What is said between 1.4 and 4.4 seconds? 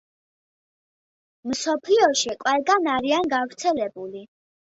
მსოფლიოში ყველგან არიან გავრცელებული.